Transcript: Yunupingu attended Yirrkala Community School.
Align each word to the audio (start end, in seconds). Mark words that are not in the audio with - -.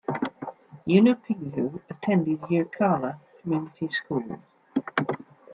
Yunupingu 0.91 1.65
attended 1.91 2.41
Yirrkala 2.51 3.11
Community 3.39 3.87
School. 3.97 4.29